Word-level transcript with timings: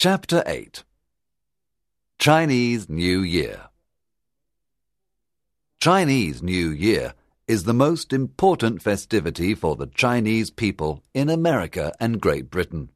Chapter 0.00 0.44
8 0.46 0.84
Chinese 2.20 2.88
New 2.88 3.20
Year 3.20 3.62
Chinese 5.80 6.40
New 6.40 6.70
Year 6.70 7.14
is 7.48 7.64
the 7.64 7.74
most 7.74 8.12
important 8.12 8.80
festivity 8.80 9.56
for 9.56 9.74
the 9.74 9.88
Chinese 9.88 10.52
people 10.52 11.02
in 11.14 11.28
America 11.28 11.92
and 11.98 12.20
Great 12.20 12.48
Britain. 12.48 12.90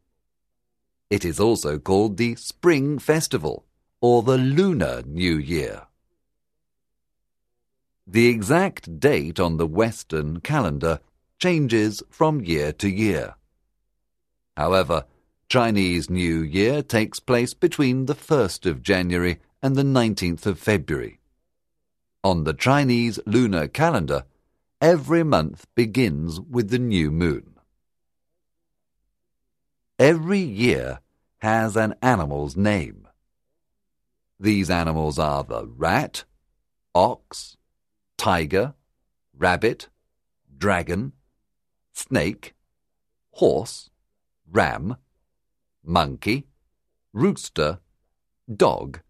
It 1.10 1.24
is 1.24 1.40
also 1.40 1.80
called 1.80 2.18
the 2.18 2.36
Spring 2.36 3.00
Festival 3.00 3.66
or 4.00 4.22
the 4.22 4.38
Lunar 4.38 5.02
New 5.04 5.38
Year. 5.38 5.88
The 8.06 8.28
exact 8.28 9.00
date 9.00 9.40
on 9.40 9.56
the 9.56 9.66
Western 9.66 10.38
calendar 10.38 11.00
changes 11.40 12.00
from 12.10 12.42
year 12.42 12.72
to 12.74 12.88
year. 12.88 13.34
However, 14.56 15.06
Chinese 15.52 16.08
New 16.08 16.40
Year 16.40 16.80
takes 16.80 17.20
place 17.20 17.52
between 17.52 18.06
the 18.06 18.14
1st 18.14 18.64
of 18.64 18.82
January 18.82 19.38
and 19.62 19.76
the 19.76 19.82
19th 19.82 20.46
of 20.46 20.58
February. 20.58 21.20
On 22.24 22.44
the 22.44 22.54
Chinese 22.54 23.20
lunar 23.26 23.68
calendar, 23.68 24.24
every 24.80 25.22
month 25.22 25.66
begins 25.74 26.40
with 26.40 26.70
the 26.70 26.78
new 26.78 27.10
moon. 27.10 27.58
Every 29.98 30.38
year 30.38 31.00
has 31.42 31.76
an 31.76 31.96
animal's 32.00 32.56
name. 32.56 33.06
These 34.40 34.70
animals 34.70 35.18
are 35.18 35.44
the 35.44 35.66
rat, 35.66 36.24
ox, 36.94 37.58
tiger, 38.16 38.72
rabbit, 39.36 39.88
dragon, 40.56 41.12
snake, 41.92 42.54
horse, 43.32 43.90
ram, 44.50 44.96
monkey, 45.84 46.46
rooster, 47.12 47.80
dog, 48.54 49.00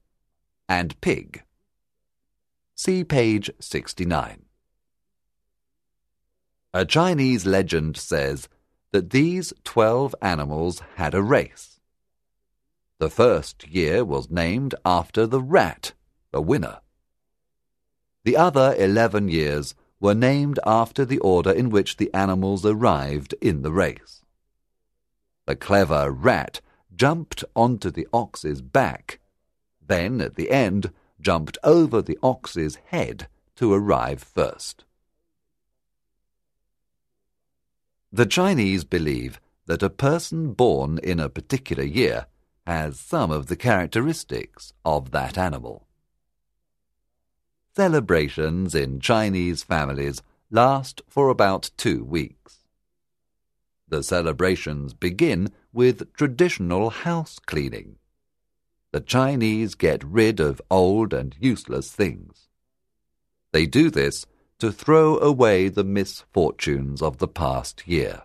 and 0.68 1.00
pig. 1.00 1.42
See 2.74 3.04
page 3.04 3.50
69. 3.60 4.44
A 6.74 6.84
Chinese 6.86 7.44
legend 7.44 7.96
says 7.96 8.48
that 8.92 9.10
these 9.10 9.52
twelve 9.62 10.14
animals 10.22 10.80
had 10.96 11.14
a 11.14 11.22
race. 11.22 11.80
The 12.98 13.10
first 13.10 13.68
year 13.68 14.04
was 14.04 14.30
named 14.30 14.74
after 14.84 15.26
the 15.26 15.40
rat, 15.40 15.92
the 16.30 16.40
winner. 16.40 16.80
The 18.24 18.36
other 18.36 18.74
eleven 18.78 19.28
years 19.28 19.74
were 20.00 20.14
named 20.14 20.58
after 20.64 21.04
the 21.04 21.18
order 21.18 21.50
in 21.50 21.68
which 21.68 21.96
the 21.96 22.12
animals 22.14 22.64
arrived 22.64 23.34
in 23.40 23.62
the 23.62 23.72
race. 23.72 24.21
The 25.46 25.56
clever 25.56 26.10
rat 26.10 26.60
jumped 26.94 27.44
onto 27.56 27.90
the 27.90 28.06
ox's 28.12 28.62
back, 28.62 29.18
then 29.84 30.20
at 30.20 30.36
the 30.36 30.50
end 30.50 30.92
jumped 31.20 31.58
over 31.64 32.02
the 32.02 32.18
ox's 32.22 32.76
head 32.86 33.28
to 33.56 33.72
arrive 33.72 34.22
first. 34.22 34.84
The 38.12 38.26
Chinese 38.26 38.84
believe 38.84 39.40
that 39.66 39.82
a 39.82 39.90
person 39.90 40.52
born 40.52 40.98
in 40.98 41.18
a 41.18 41.28
particular 41.28 41.84
year 41.84 42.26
has 42.66 43.00
some 43.00 43.30
of 43.30 43.46
the 43.46 43.56
characteristics 43.56 44.72
of 44.84 45.10
that 45.12 45.38
animal. 45.38 45.86
Celebrations 47.74 48.74
in 48.74 49.00
Chinese 49.00 49.62
families 49.62 50.20
last 50.50 51.00
for 51.08 51.30
about 51.30 51.70
two 51.76 52.04
weeks. 52.04 52.61
The 53.92 54.02
celebrations 54.02 54.94
begin 54.94 55.52
with 55.70 56.14
traditional 56.14 56.88
house 56.88 57.38
cleaning. 57.38 57.96
The 58.90 59.02
Chinese 59.02 59.74
get 59.74 60.02
rid 60.02 60.40
of 60.40 60.62
old 60.70 61.12
and 61.12 61.36
useless 61.38 61.90
things. 61.90 62.48
They 63.52 63.66
do 63.66 63.90
this 63.90 64.24
to 64.60 64.72
throw 64.72 65.18
away 65.18 65.68
the 65.68 65.84
misfortunes 65.84 67.02
of 67.02 67.18
the 67.18 67.28
past 67.28 67.86
year. 67.86 68.22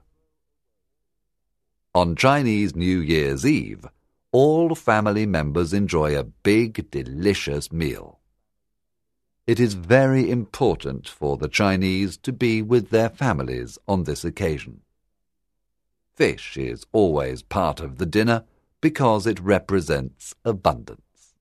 On 1.93 2.15
Chinese 2.15 2.73
New 2.73 2.99
Year's 2.99 3.45
Eve, 3.45 3.87
all 4.31 4.73
family 4.73 5.25
members 5.25 5.73
enjoy 5.73 6.17
a 6.17 6.23
big, 6.23 6.89
delicious 6.91 7.73
meal. 7.73 8.21
It 9.45 9.59
is 9.59 9.73
very 9.73 10.31
important 10.31 11.09
for 11.09 11.35
the 11.35 11.49
Chinese 11.49 12.15
to 12.19 12.31
be 12.31 12.61
with 12.61 12.89
their 12.89 13.09
families 13.09 13.77
on 13.85 14.05
this 14.05 14.23
occasion. 14.23 14.83
Fish 16.17 16.57
is 16.57 16.83
always 16.91 17.43
part 17.43 17.79
of 17.79 17.99
the 17.99 18.05
dinner 18.07 18.43
because 18.81 19.27
it 19.27 19.39
represents 19.39 20.33
abundance. 20.43 21.35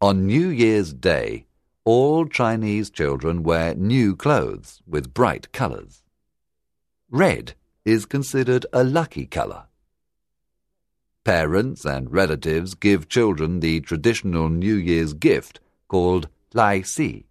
On 0.00 0.26
New 0.26 0.48
Year's 0.48 0.92
Day, 0.92 1.46
all 1.84 2.26
Chinese 2.26 2.90
children 2.90 3.44
wear 3.44 3.76
new 3.76 4.16
clothes 4.16 4.82
with 4.84 5.14
bright 5.14 5.52
colors. 5.52 6.02
Red 7.08 7.54
is 7.84 8.04
considered 8.04 8.66
a 8.72 8.82
lucky 8.82 9.26
color. 9.26 9.66
Parents 11.22 11.84
and 11.84 12.10
relatives 12.12 12.74
give 12.74 13.08
children 13.08 13.60
the 13.60 13.80
traditional 13.80 14.48
New 14.48 14.74
Year's 14.74 15.12
gift 15.12 15.60
called 15.86 16.28
Lai 16.52 16.82
See, 16.82 17.26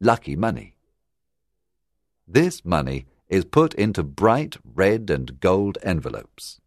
lucky 0.00 0.34
money. 0.34 0.76
This 2.26 2.64
money 2.64 3.04
is 3.28 3.44
put 3.44 3.74
into 3.74 4.02
bright 4.02 4.56
red 4.64 5.10
and 5.10 5.40
gold 5.40 5.78
envelopes. 5.82 6.60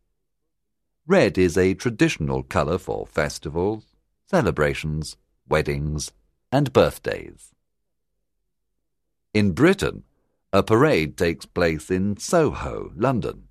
Red 1.08 1.38
is 1.38 1.58
a 1.58 1.74
traditional 1.74 2.44
color 2.44 2.78
for 2.78 3.08
festivals, 3.08 3.86
celebrations, 4.26 5.18
weddings, 5.48 6.12
and 6.52 6.72
birthdays. 6.72 7.52
In 9.34 9.54
Britain, 9.54 10.04
a 10.54 10.62
parade 10.62 11.18
takes 11.18 11.46
place 11.46 11.90
in 11.90 12.18
Soho, 12.18 12.92
London. 12.96 13.48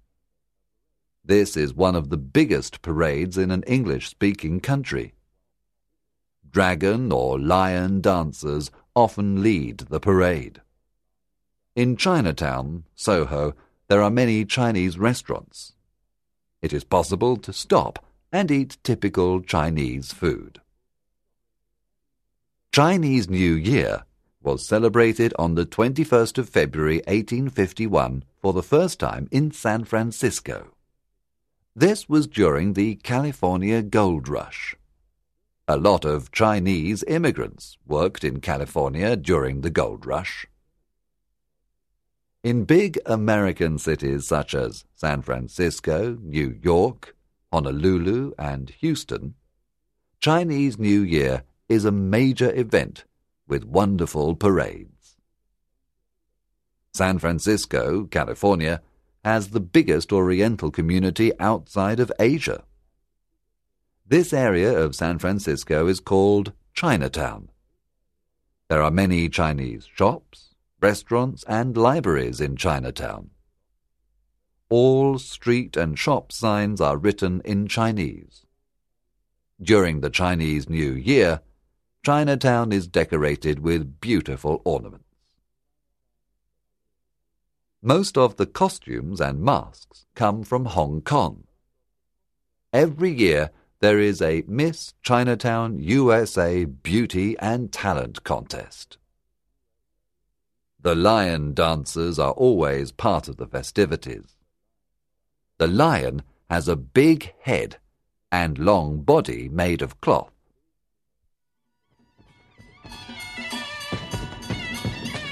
This 1.25 1.57
is 1.57 1.75
one 1.75 1.97
of 1.97 2.11
the 2.11 2.17
biggest 2.17 2.83
parades 2.83 3.39
in 3.39 3.51
an 3.51 3.63
English 3.65 4.09
speaking 4.09 4.61
country. 4.61 5.15
Dragon 6.51 7.13
or 7.13 7.39
lion 7.39 8.01
dancers 8.01 8.71
often 8.95 9.43
lead 9.43 9.79
the 9.79 10.01
parade. 10.01 10.61
In 11.81 11.97
Chinatown, 11.97 12.85
Soho, 12.95 13.55
there 13.89 14.03
are 14.03 14.11
many 14.11 14.45
Chinese 14.45 14.99
restaurants. 14.99 15.73
It 16.61 16.75
is 16.75 16.85
possible 16.85 17.39
to 17.39 17.55
stop 17.55 18.05
and 18.31 18.51
eat 18.51 18.77
typical 18.83 19.41
Chinese 19.41 20.13
food. 20.13 20.61
Chinese 22.71 23.31
New 23.31 23.55
Year 23.55 24.05
was 24.43 24.63
celebrated 24.63 25.33
on 25.39 25.55
the 25.55 25.65
21st 25.65 26.37
of 26.37 26.51
February 26.51 26.97
1851 27.07 28.25
for 28.43 28.53
the 28.53 28.63
first 28.63 29.01
time 29.01 29.27
in 29.31 29.51
San 29.51 29.85
Francisco. 29.85 30.75
This 31.75 32.11
was 32.11 32.27
during 32.27 32.75
the 32.75 32.97
California 32.97 33.81
Gold 33.81 34.29
Rush. 34.29 34.77
A 35.67 35.79
lot 35.79 36.05
of 36.05 36.31
Chinese 36.31 37.03
immigrants 37.09 37.79
worked 37.87 38.23
in 38.23 38.41
California 38.41 39.17
during 39.17 39.63
the 39.63 39.71
gold 39.71 40.05
rush. 40.05 40.47
In 42.43 42.65
big 42.65 42.99
American 43.05 43.77
cities 43.77 44.27
such 44.27 44.55
as 44.55 44.87
San 44.95 45.21
Francisco, 45.21 46.17
New 46.23 46.59
York, 46.63 47.15
Honolulu, 47.53 48.33
and 48.39 48.71
Houston, 48.81 49.35
Chinese 50.21 50.79
New 50.79 51.03
Year 51.03 51.43
is 51.69 51.85
a 51.85 51.93
major 51.93 52.51
event 52.55 53.05
with 53.47 53.67
wonderful 53.67 54.35
parades. 54.35 55.17
San 56.95 57.19
Francisco, 57.19 58.05
California, 58.05 58.81
has 59.23 59.51
the 59.51 59.61
biggest 59.61 60.11
Oriental 60.11 60.71
community 60.71 61.33
outside 61.39 62.01
of 62.01 62.11
Asia. 62.19 62.65
This 64.07 64.33
area 64.33 64.79
of 64.79 64.97
San 64.97 65.19
Francisco 65.19 65.87
is 65.87 66.01
called 66.01 66.53
Chinatown. 66.73 67.51
There 68.69 68.81
are 68.81 68.91
many 68.91 69.29
Chinese 69.29 69.87
shops, 69.95 70.50
restaurants, 70.81 71.45
and 71.45 71.77
libraries 71.77 72.41
in 72.41 72.57
Chinatown. 72.57 73.31
All 74.69 75.19
street 75.19 75.77
and 75.77 75.99
shop 75.99 76.33
signs 76.33 76.81
are 76.81 76.97
written 76.97 77.41
in 77.45 77.67
Chinese. 77.67 78.47
During 79.61 80.01
the 80.01 80.11
Chinese 80.11 80.69
New 80.69 80.93
Year, 80.93 81.41
Chinatown 82.05 82.73
is 82.73 82.87
decorated 82.87 83.59
with 83.59 84.01
beautiful 84.01 84.63
ornaments. 84.65 85.05
Most 87.83 88.17
of 88.17 88.37
the 88.37 88.47
costumes 88.47 89.21
and 89.21 89.41
masks 89.41 90.07
come 90.15 90.43
from 90.43 90.67
Hong 90.67 91.01
Kong. 91.01 91.45
Every 92.73 93.11
year 93.11 93.51
there 93.81 93.99
is 93.99 94.23
a 94.23 94.45
Miss 94.47 94.95
Chinatown 95.03 95.79
USA 95.79 96.65
Beauty 96.65 97.39
and 97.39 97.73
Talent 97.73 98.23
Contest. 98.23 98.99
The 100.83 100.95
lion 100.95 101.53
dancers 101.53 102.19
are 102.19 102.33
always 102.33 102.91
part 102.91 103.29
of 103.29 103.37
the 103.37 103.47
festivities. 103.47 104.37
The 105.59 105.67
lion 105.67 106.23
has 106.49 106.69
a 106.69 106.77
big 106.77 107.35
head 107.41 107.77
and 108.33 108.59
long 108.59 109.03
body 109.03 109.51
made 109.51 109.83
of 109.83 110.01
cloth. 110.01 110.33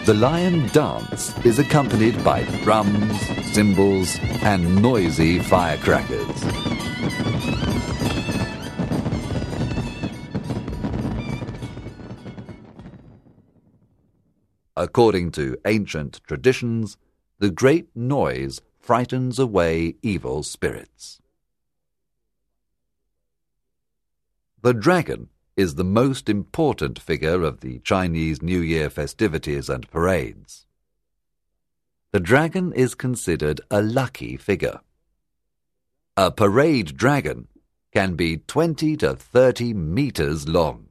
The 0.04 0.14
lion 0.14 0.68
dance 0.68 1.34
is 1.46 1.58
accompanied 1.58 2.22
by 2.22 2.42
drums, 2.62 3.18
cymbals, 3.52 4.18
and 4.42 4.82
noisy 4.82 5.38
firecrackers. 5.38 6.44
According 14.78 15.32
to 15.32 15.58
ancient 15.66 16.20
traditions, 16.24 16.96
the 17.40 17.50
great 17.50 17.88
noise 17.96 18.60
frightens 18.78 19.40
away 19.40 19.96
evil 20.02 20.44
spirits. 20.44 21.20
The 24.62 24.72
dragon 24.72 25.30
is 25.56 25.74
the 25.74 25.82
most 25.82 26.28
important 26.28 26.96
figure 26.96 27.42
of 27.42 27.58
the 27.58 27.80
Chinese 27.80 28.40
New 28.40 28.60
Year 28.60 28.88
festivities 28.88 29.68
and 29.68 29.90
parades. 29.90 30.64
The 32.12 32.20
dragon 32.20 32.72
is 32.72 32.94
considered 32.94 33.60
a 33.72 33.82
lucky 33.82 34.36
figure. 34.36 34.78
A 36.16 36.30
parade 36.30 36.96
dragon 36.96 37.48
can 37.92 38.14
be 38.14 38.36
20 38.36 38.96
to 38.98 39.16
30 39.16 39.74
meters 39.74 40.46
long. 40.46 40.86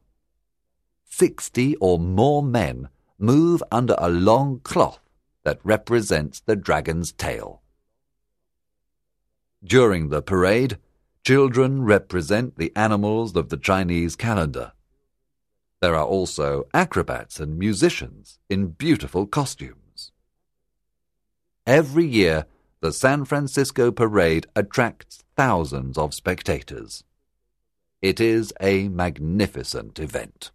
60 1.06 1.78
or 1.78 1.98
more 1.98 2.44
men 2.44 2.90
move 3.18 3.64
under 3.72 3.96
a 3.98 4.10
long 4.10 4.60
cloth 4.60 5.00
that 5.44 5.60
represents 5.64 6.40
the 6.40 6.56
dragon's 6.56 7.12
tail. 7.12 7.62
During 9.64 10.10
the 10.10 10.22
parade, 10.22 10.78
Children 11.28 11.84
represent 11.84 12.56
the 12.56 12.72
animals 12.74 13.36
of 13.36 13.50
the 13.50 13.58
Chinese 13.58 14.16
calendar. 14.16 14.72
There 15.82 15.94
are 15.94 16.06
also 16.06 16.70
acrobats 16.74 17.38
and 17.42 17.60
musicians 17.60 18.40
in 18.50 18.68
beautiful 18.68 19.28
costumes. 19.28 20.14
Every 21.66 22.06
year, 22.06 22.46
the 22.80 22.94
San 22.94 23.26
Francisco 23.26 23.92
Parade 23.92 24.48
attracts 24.56 25.26
thousands 25.36 25.98
of 25.98 26.14
spectators. 26.14 27.04
It 28.02 28.22
is 28.22 28.54
a 28.62 28.88
magnificent 28.88 30.00
event. 30.00 30.52